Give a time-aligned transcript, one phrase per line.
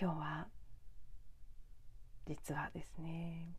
[0.00, 0.46] 今日は
[2.26, 3.54] 実はですね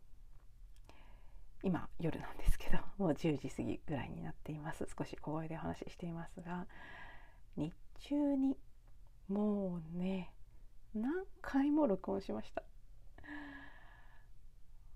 [1.62, 4.84] 今夜なんですけどもう10時過ぎぐらいになっています。
[4.98, 6.66] 少し小声でお話ししていますが
[7.56, 7.72] 日
[8.08, 8.56] 中に
[9.28, 10.32] もうね
[10.96, 12.64] 何回も録音しました。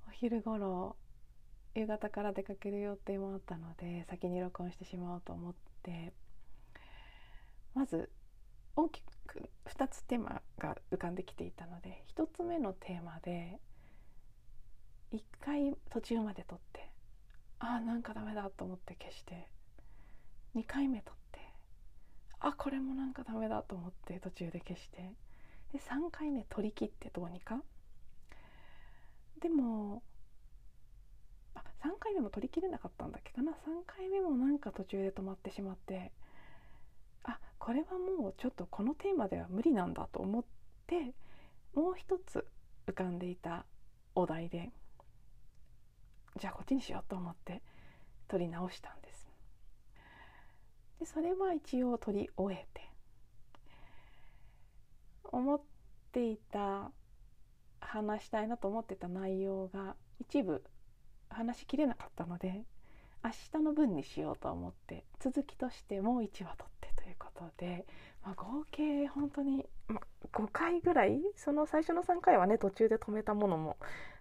[0.09, 0.97] お昼頃
[1.77, 5.55] 夕方から出かける予定もあったので先に録音してしまおうと思っ
[5.85, 6.13] て
[7.73, 8.11] まず
[8.77, 13.59] 大きく2つテーマが浮かんできていたので1つ目のテーマで
[15.13, 16.91] 1回途中まで撮って
[17.59, 19.49] ああなんかダメだと思って消して
[20.55, 21.41] 2回目撮って
[22.41, 25.13] あこれもなんかダメだと思って途中で消して
[25.73, 27.61] で3回目取り切ってどうにか。
[29.41, 30.03] でも
[31.55, 33.53] あ3回目も取りきれなかったんだっけかな。
[33.53, 33.55] 3
[33.87, 36.13] 回目もなんか途中で止まってしまって
[37.67, 40.45] これはもうちょっとこのテーマでは無理なんだと思っ
[40.87, 41.17] て
[41.75, 42.47] もう一つ
[42.87, 43.67] 浮かんでいた
[44.15, 44.71] お題で
[46.39, 47.63] じゃあこっちにしようと思って
[48.29, 49.27] 撮り直したんです。
[51.01, 52.89] でそれは一応撮り終えて
[55.25, 55.61] 思っ
[56.13, 56.93] ていた
[57.81, 60.63] 話したいなと思ってた内容が一部
[61.29, 62.63] 話しきれなかったので
[63.25, 66.96] 明日の分にしようと思って続きとしてもう1話撮って
[67.37, 67.85] ことで、
[68.25, 69.67] まあ、合計本当に、
[70.33, 73.77] 5回ぐらいその最初の3回はね途中で止めたものも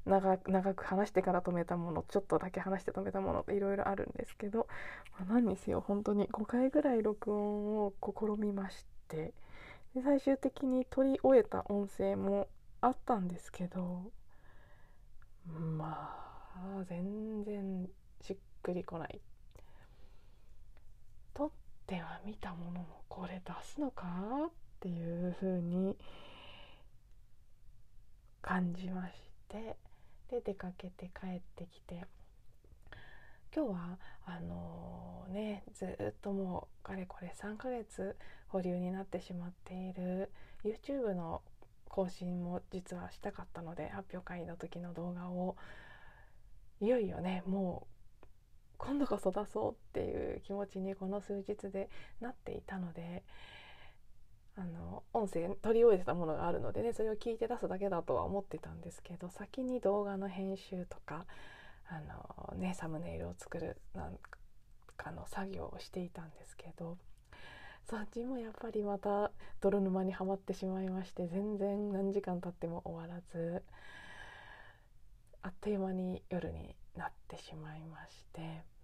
[0.06, 4.68] 長長く話してから止めたものちょっとだけ話して止めたものっていろいろあるんですけど、
[5.20, 9.34] まあ、何にせよ本当に5回ぐらい録音を試みまして
[9.96, 12.48] で最終的に撮り終えた音声も
[12.82, 14.04] あったんですけど
[15.48, 16.16] ま
[16.56, 17.90] あ全然
[18.22, 19.20] しっくりこない。
[21.88, 24.06] ては見たもののこれ出すのか
[24.48, 25.98] っていう風に
[28.42, 29.14] 感じまし
[29.50, 29.78] て
[30.30, 32.06] で出かけて帰ってきて。
[33.56, 38.18] 今日はあのー、ねずっともうかれこれ3ヶ月
[38.50, 40.30] 保留になってしまっている
[40.66, 41.42] YouTube の
[41.88, 45.56] 更新も実はしたかったので発表会の時の動画を
[46.82, 47.95] いよいよねもう
[48.78, 51.90] 今度こそ出そうっていう気持ちにこの数日で
[52.22, 53.24] なっていたので
[54.58, 61.26] あの音声取り終えてたものがあるのでねそれを聞いて出すだけだとは思ってたんですけど先に動画の編集とか
[61.88, 62.00] あ
[62.54, 64.18] の、ね、サムネイルを作るなん
[64.96, 66.98] かの作業をしていたんですけど
[67.90, 69.32] そっちもやっぱりまた
[69.62, 73.64] 泥沼にはまってしまいまして全然何時間経っても終わらず。
[75.46, 78.76] あっという間に夜になってしまいまして。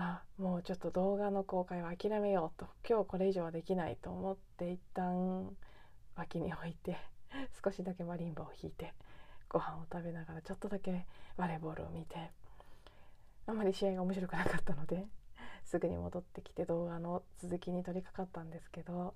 [0.00, 5.50] あもうちょっと動画の公開は諦めようと今日これ以上はできないと思って一旦
[6.14, 6.96] 脇に置いて
[7.64, 8.94] 少しだけマリンバを弾いて
[9.48, 11.04] ご飯を食べながらちょっとだけ
[11.36, 12.30] バレーボールを見て
[13.46, 15.04] あんまり試合が面白くなかったので
[15.64, 19.14] すぐに戻ってきて動画の続きに取り掛かったんですけど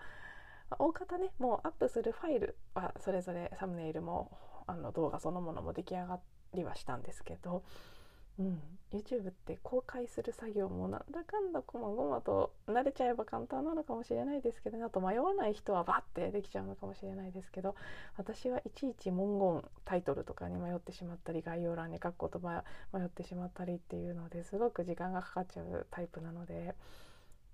[0.81, 4.37] 大方ねもうアップするファイルはそれぞれサムネイルも
[4.67, 6.21] あの動画そのものも出来上がっ
[6.55, 7.63] りはしたんですけど、
[8.39, 8.61] うん、
[8.93, 17.75] YouTube って公開する作業もなんだかんだこまごまと慣れちゃえば簡単なのかもしれないですけど、ね、あと迷わない人はバッてできちゃうのかもしれないですけど
[18.17, 26.75] 私はいちいち文言タイトルとかに迷ってしまったり概要欄に書く言葉迷ってしまったりっていうのですごく時間がかかっちゃうタイプなので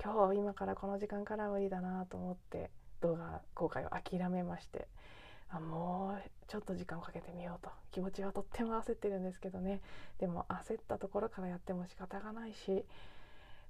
[0.03, 2.71] 今日今からこの時間から無理だなと思って
[3.01, 4.87] 動画公開を諦めまして
[5.51, 7.71] あもうちょっと時間をかけてみようと。
[7.91, 9.81] 気持ちはとっても焦ってるんですけどね。
[10.19, 12.85] でも焦ったところからやっても仕方がないし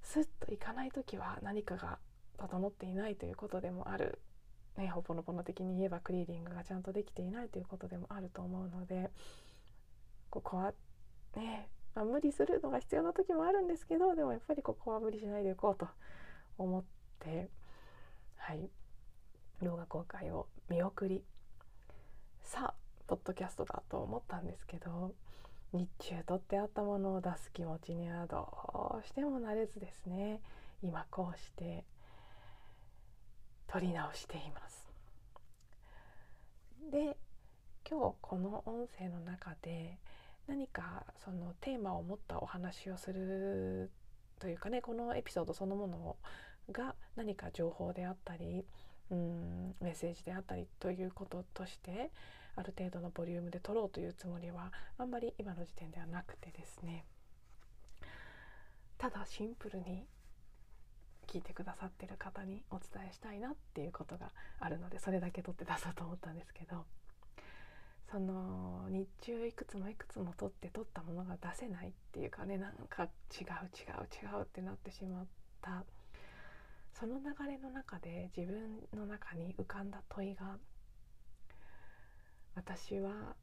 [0.01, 1.99] スッといかない時は何かが
[2.37, 4.19] 整っていないということでもある、
[4.77, 9.09] ね、ほぽのぽの的に言えばクリーディングがちゃんとできていないということでもあると思うので
[10.29, 10.73] ここは
[11.35, 15.87] ね、まあ、無理するのが必要な時もあるんですけどでもやっぱりここは無理しないでいこうと
[16.57, 16.83] 思っ
[17.19, 17.49] て
[18.37, 18.69] はい。
[19.61, 21.23] 動画公開を見送り
[22.49, 22.73] さあ
[23.05, 25.13] ポッドキャストだと思ったんですけど
[25.71, 30.41] 日中撮ってあったものを出す気持ちにはどうしてもなれずですね。
[30.81, 31.85] 今こうして
[33.67, 34.87] 撮り直しています。
[36.91, 37.15] で
[37.87, 39.99] 今日この音声の中で
[40.47, 43.91] 何かそのテーマを持ったお話をする
[44.39, 46.15] というかねこのエピソードそのもの
[46.71, 48.65] が何か情報であったり
[49.11, 52.09] うんメッセージであったりということとして
[52.59, 57.05] ある程度のボリュームで撮ろうというつもりはあんまり今の時点ではなくてですね。
[58.97, 60.05] ただシンプルに
[61.27, 66.83] 聞いてくださってる方にお伝えしたいなっていうことがあるのでそれだけ撮って出そうと思ったんですけど
[68.11, 73.45] その日中いくつもいくつも撮って撮ったものが出せないっていうかねなんか違う違う
[74.11, 75.25] 違うってなってしまっ
[75.61, 75.83] た。
[76.99, 80.57] その流れの中で自分の中に浮かんだ問いが
[82.59, 83.37] 私は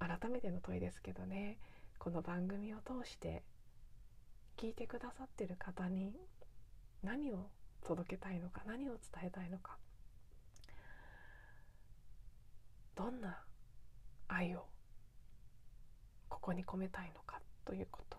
[0.00, 1.58] 改めての問いですけどね
[2.00, 3.44] この番組を通して
[4.56, 6.12] 聞いてくださってる方に
[7.04, 7.46] 何を
[7.86, 9.76] 届けたいのか何を伝えたいのか
[12.96, 13.38] どんな
[14.26, 14.64] 愛を
[16.28, 18.18] ここに込めたいのかということ。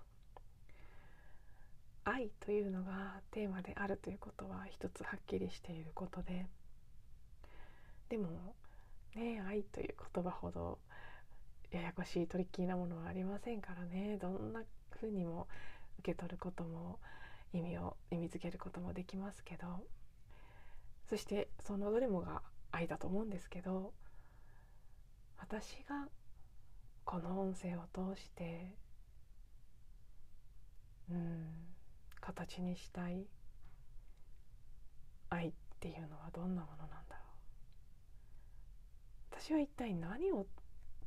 [2.05, 6.47] 愛というのがテーマであるということは一つはっきりしていることで
[8.07, 8.55] でも
[9.15, 10.79] ね愛という言葉ほど
[11.71, 14.17] ややこしいトリッキーなものはありませんからね。
[14.19, 15.47] どんなふうにも
[15.99, 16.99] 受け取ることも
[17.53, 19.67] 意味を意味づけることもできますけど。
[21.09, 23.93] そしてそのどれもが愛だと思うんですけど
[25.39, 26.07] 私が
[27.03, 28.75] この音声を通して
[31.09, 31.47] うん
[32.21, 33.25] 形にしたい
[35.29, 36.98] 愛っていうのはどんなものなんだろう
[39.41, 40.45] 私は一体何を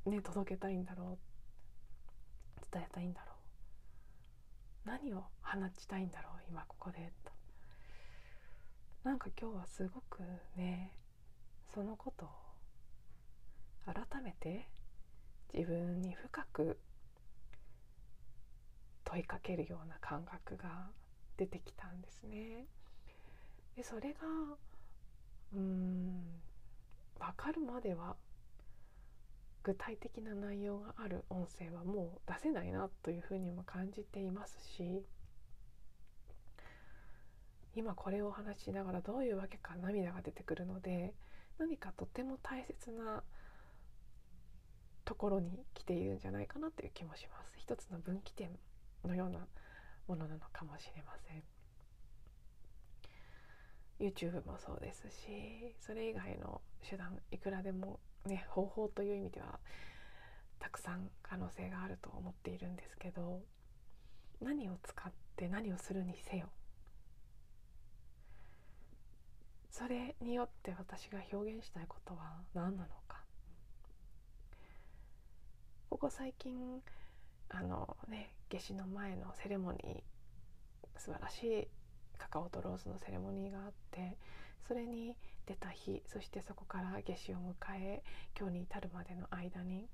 [0.07, 2.61] ね届けたいんだろう。
[2.73, 3.33] 伝えたいんだろ
[4.87, 4.89] う。
[4.89, 7.13] 何を放ちたいんだろう今ここで。
[7.25, 7.31] と
[9.05, 10.23] なんか今日はすごく
[10.57, 10.93] ね
[11.75, 12.29] そのことを
[13.85, 14.67] 改めて
[15.53, 16.79] 自分に深く
[19.05, 20.89] 問いかけるような感覚が
[21.37, 22.65] 出てきたんですね。
[23.77, 24.21] でそれが
[25.53, 26.42] うん
[27.23, 28.17] 分かるまでは
[29.63, 35.05] 具体的な内容がある音声はもう出せないなというふうにも感じていますし
[37.77, 41.15] 今これをお話ししながらどういうわけか涙が出てくるので
[41.59, 43.23] 何かとても大切な
[45.05, 47.53] ところに来ているんじゃないかなという気もします。
[47.57, 48.51] 一つの分岐点
[49.05, 49.47] のような
[50.09, 51.52] ものなのかもしれません。
[54.03, 59.61] YouTube もそうですしそれ以外の手段いくらでもね方法という意味では
[60.59, 63.41] たくさん可能性があると思っているんですけど
[64.41, 66.49] 何を使って何をするにせよ。
[69.71, 73.23] それによって私が表現したいことは何なのか。
[75.91, 76.83] ここ最近
[77.49, 81.69] あのね夏至の前のセレモニー素晴らしい
[82.19, 84.17] カカオとローズのセレモニーがあって
[84.67, 85.17] それに
[85.47, 88.03] 出た日そしてそこから夏至を迎え
[88.39, 89.89] 今日に至るまでの間に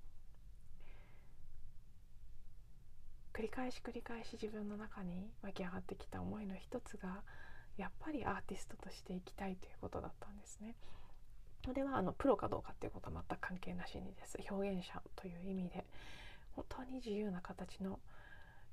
[3.32, 7.23] 繰り返し繰り返し自分の中に湧き上がってきた思いの一つが
[7.76, 10.75] やっぱりアーティストとしていきたいということだったんですね。
[11.64, 15.85] それはあのプロかどうかっていうことは全く関係なしにです表現者という意味で
[16.57, 18.00] 本当に自由な形の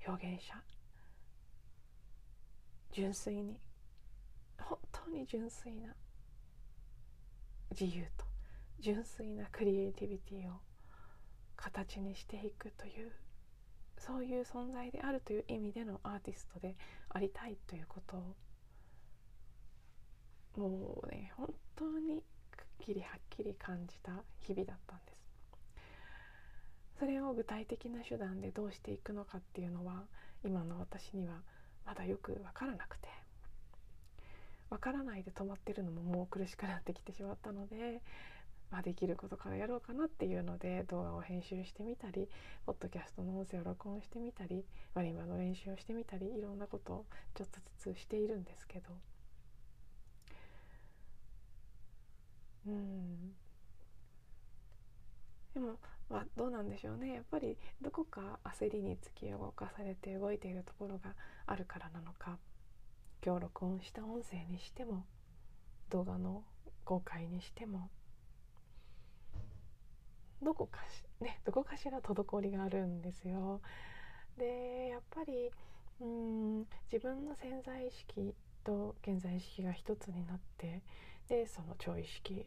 [0.07, 0.55] 表現者
[2.95, 3.59] 純粋に。
[4.57, 5.93] 本当に純粋な。
[7.77, 8.23] 自由と。
[8.79, 10.61] 純粋なクリエイティビティを。
[11.57, 13.11] 形にしていくという。
[13.97, 16.77] そういう存在であるという意味でのアーティストで。
[17.09, 18.35] ありたいということを。
[20.55, 22.23] もうね本当に
[22.55, 25.21] くっきりはっきり感じた日々だったんです。
[26.97, 30.05] それを具体的な手段でどうしていくのかっていうのは
[30.45, 31.41] 今の私には
[31.85, 33.05] まだよく分からなくて。
[34.69, 38.01] 分からないで止まってるのももう苦しくなってきてしまったので、
[38.71, 42.27] まあ、できることからやろうかなっていうので動画を編集してみたり
[42.65, 48.89] ポッドキャストの音声を録音してみたりマリンバの練習をしてみたりいろんなことをちょっとずつしているんですけど。
[52.67, 53.35] うん。
[55.53, 55.77] でも
[56.09, 61.15] まあどうなんでしょうねやっぱりどこか焦りに突き動かされて動いているところが
[61.47, 62.37] あるからなのか
[63.25, 65.05] 今日録音した音声にしても
[65.89, 66.43] 動画の
[66.83, 67.89] 公開にしても
[70.43, 73.61] どこかしねどこかしら滞りがあるんですよ。
[74.37, 75.49] でやっぱり
[76.01, 80.81] うん自分の潜在意識と現在意識が一つになって
[81.27, 82.45] でその超意識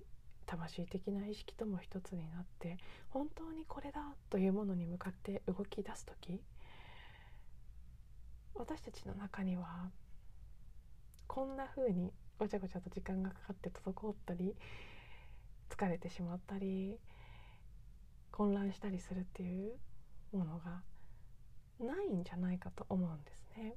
[0.49, 2.78] 魂的な意識とも一つになって
[3.11, 4.00] 本当にこれだ
[4.31, 6.40] というものに向かって動き出す時
[8.55, 9.90] 私たちの中には
[11.26, 14.55] こんな風にごちゃごちゃと時間がかかって滞ったり
[15.69, 16.97] 疲れてしまったり
[18.33, 19.73] 混乱したりするっていう
[20.33, 20.83] ものが
[21.78, 23.75] ないんじゃないかと思うんですね。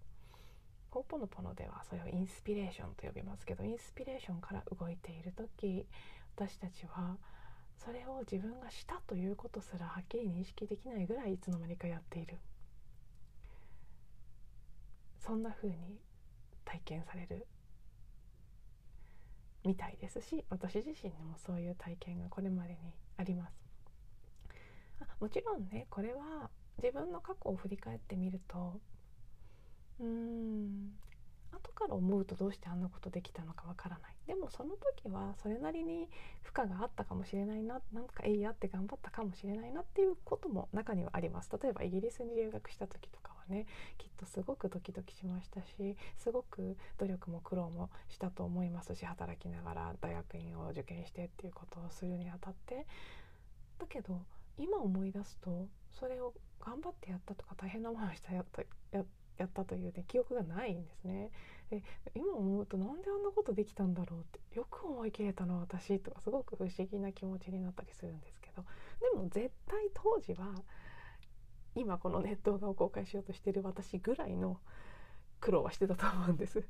[0.92, 5.88] ホポノポノではそれをインスピレーションと呼びますけどインスピレーションから動いている時
[6.36, 7.18] 私たちは
[7.78, 12.38] それを自分がしたということすらはっきり認識できないぐらいいつの間にかやっている。
[15.20, 15.76] そんな風に
[16.66, 17.48] 体験される。
[19.64, 22.78] みたいですし私自身にもそういう体験がこれまでに
[23.18, 23.54] あります。
[25.20, 26.50] もちろんねこれは
[26.82, 28.80] 自分の過去を振り返ってみると
[30.00, 30.92] うーん
[31.52, 34.16] 後から思うとどうしてあんなことできたのかわからない。
[34.28, 36.10] でもその時はそれなりに
[36.42, 41.50] 負荷があったかもしれないななんかえいやって頑張ったかもしれないなっていうことも中にはあります。
[41.62, 43.66] 例えばイギリスに留学した時とかはね
[43.98, 52.86] きっとすごくドキドキしましたしすごく努力も苦労もしたと思いますし働きながら大学院を受験してっていうことをするにあたって。
[53.80, 54.22] だけど
[54.58, 59.04] 今思い出すとそれを頑張ってやったとか大変な思いをしたやったや
[59.38, 61.32] やったというね記憶がないんですね。
[61.70, 61.84] で
[62.16, 68.64] 今思うとなんであんなことできたんだろうってよく思い切れたの私とかすごく不思議な気持ちになったりするんですけど
[69.14, 70.54] でも絶対当時は
[71.76, 74.60] 今このネット動画を公開しようとしてる私ぐらいの
[75.40, 76.62] 苦労はしてたと思うんです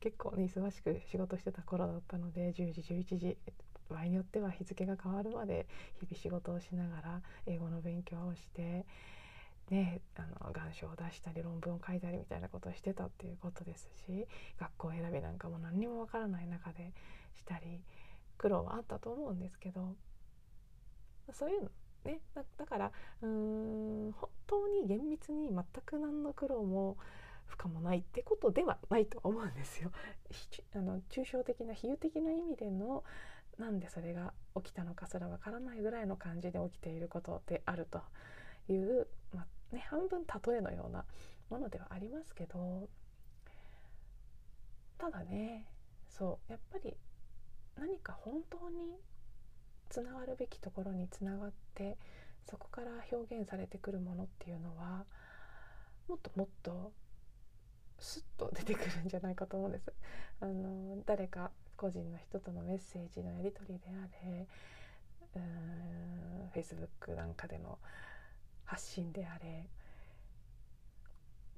[0.00, 3.36] 結構ね忙しく仕事してた頃だったので10時11時
[3.88, 5.66] 場合によっては日付が変わるまで
[5.98, 8.86] 日々仕事をしながら英語の勉強をして
[9.70, 14.26] ね、あの願書を出したり論文を書いたりみたいなことをしてたっていうことですし
[14.58, 16.92] 学校選びなんかも何にもわからない中で
[17.36, 17.80] したり
[18.36, 19.94] 苦労はあったと思うんですけど
[21.32, 21.70] そういうの
[22.04, 26.96] ねだだからうーん本当に厳密に全く何の苦労も
[27.46, 29.90] 負荷もないってことではないと思うんですよ。
[30.74, 33.04] あの抽象的な比喩的な意味での
[33.58, 38.00] なんでそれが起きたのかすらわからないぐらいの感じで起きていることであると
[38.72, 39.06] いう、
[39.72, 41.04] ね、半分例えのような
[41.48, 42.88] ものではありますけど
[44.98, 45.64] ただね
[46.08, 46.96] そうやっぱり
[47.76, 48.98] 何か本当に
[49.88, 51.96] つながるべきところにつながって
[52.48, 55.04] そこから表現されてくるものっていうのは
[56.08, 56.92] もっともっと
[57.98, 59.92] スッと出てくるんじゃないかと思うんです。
[60.40, 64.46] あの誰か個人の人とのメッセージのやり取りであれ
[65.36, 67.78] うーん Facebook なんかでの
[68.70, 69.66] 発信であれ。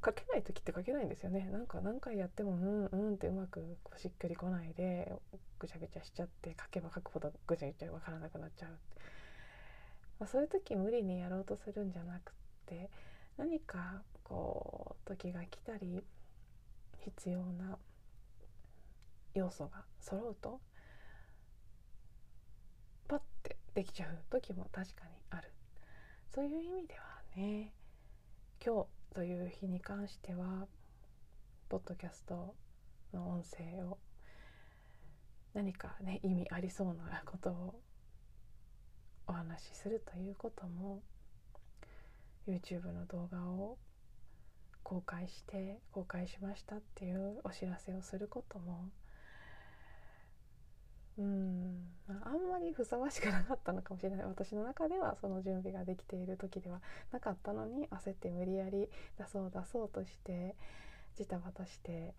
[0.04, 1.46] 書けない時って書けないんですよね。
[1.52, 5.12] なんか何回やってもうんうんってうまくしっくりこないで
[5.58, 8.70] ぐちゃぐちゃしちゃって書けば書くほどぐちゃぐちゃ分からなくなっちゃう、
[10.18, 12.32] まあ、そういう時無理にやろうとするんじゃなくっ
[12.66, 12.90] て
[13.36, 16.02] 何かこう時が来たり
[17.04, 17.78] 必要な
[19.34, 20.60] 要素が揃うと
[23.06, 25.21] パッてできちゃう時も確かに
[26.34, 27.02] そういう意味では
[27.36, 27.74] ね
[28.64, 30.66] 今日という日に関しては
[31.68, 32.54] ポッドキャスト
[33.12, 33.98] の音声を
[35.52, 37.80] 何かね意味ありそうなことを
[39.26, 41.02] お話しするということも
[42.48, 43.76] YouTube の動画を
[44.82, 48.88] 公開して公開しましたっていうお知らせをすることも
[51.18, 56.80] うんあんまりふさわしくなかったのかもしれない私の中ではその準備ができている時では
[57.12, 58.88] なかったのに焦って無理やり
[59.18, 60.54] 出そう出そうとして
[61.16, 62.14] ジタバタして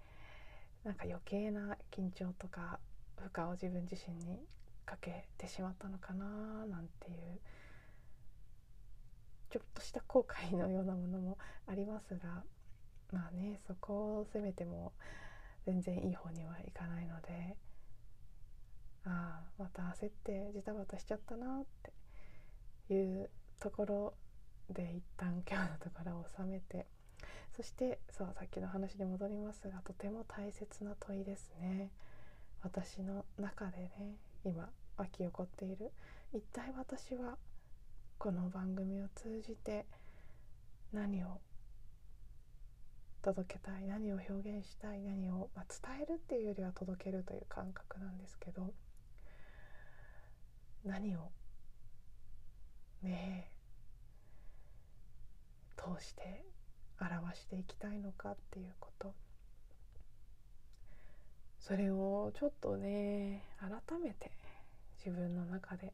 [0.83, 2.79] なんか余計な緊張とか
[3.17, 4.39] 負荷を自分自身に
[4.85, 6.25] かけてしまったのかな
[6.67, 7.39] なんていう
[9.49, 12.43] ちょっとした後悔のようなものもありますが
[13.11, 14.93] まあねそこを責めても
[15.65, 17.55] 全然いい方にはいかないので。
[19.05, 21.65] ああまた焦ってジタバタしちゃったなっ
[22.87, 23.29] ていう
[23.59, 24.13] ところ
[24.69, 26.85] で一旦今日のところを収めて
[27.55, 31.91] そしてそうさっきの話に戻りますがとても大切な問いですね。
[32.63, 35.91] 私の中でね今湧き起こっている。
[36.33, 37.37] 一体私は
[38.17, 39.85] この番組を通じて
[40.91, 41.41] 何を
[43.21, 48.73] 届けたい何を表現したい何を、まあ、伝えるっていうよりは届けるという感覚なんですけど
[50.85, 51.31] 何を？
[53.01, 53.51] ね
[55.77, 56.45] 通して
[56.99, 59.13] 表していきたいのかっていうこと。
[61.59, 64.31] それをちょっとね改めて
[64.97, 65.93] 自分の中で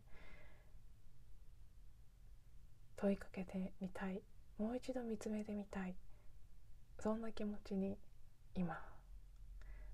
[2.98, 4.22] 問いかけてみたい。
[4.58, 5.96] もう一度見つめてみたい。
[7.00, 7.98] そんな気持ちに
[8.56, 8.78] 今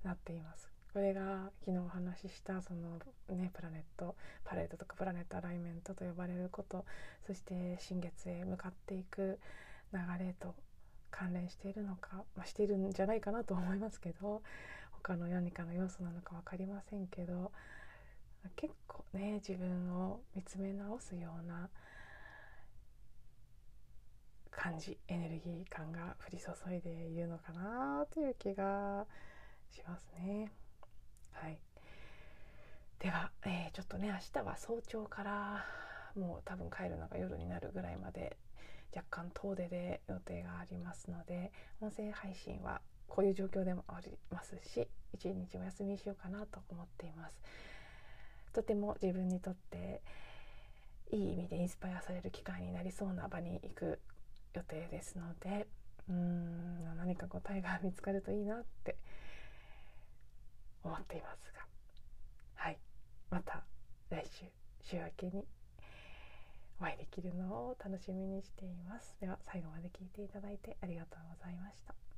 [0.04, 0.75] なっています。
[0.96, 2.98] これが昨日お話ししたその
[3.28, 6.86] ねプラネットパレードとかプラネットアライメントと呼ばれること
[7.28, 9.38] そして新月へ向かっていく
[9.92, 10.56] 流れと
[11.12, 14.42] 関連しているのか、まあ、しているんじゃないかなと思いますけど
[15.04, 17.52] 他の何かの要素なのか分かりませんけど
[18.56, 21.68] 結構ね自分を見つめ直すような
[24.50, 29.06] 感じエネルギー感が降り注いでいるのかなという気が
[29.70, 30.54] しますね。
[31.42, 31.58] はい、
[33.00, 35.66] では、えー、ちょっとね明日は早朝から
[36.16, 38.38] もう多分帰るのが夜になるぐらいまで
[38.96, 41.52] 若干遠出で予定がありますので
[41.82, 47.38] 音声配信はこういう状況でもありますし一日お休みしようかなと思っています。
[48.54, 50.02] とても自分にとって
[51.12, 54.00] いい意味でインスパイアされる機会になりそうな場に行く
[54.54, 55.68] 予定ですので
[56.10, 58.96] うーん何か答えが見つかるといいなって
[60.86, 61.66] 思っていますが。
[62.56, 62.78] はい。
[63.30, 63.64] また
[64.10, 64.46] 来週
[64.82, 65.46] 週明けに
[66.80, 69.18] お会いできるのを楽しみにしています。
[69.20, 72.15] では最後まで聞いていただいてありがとうございました。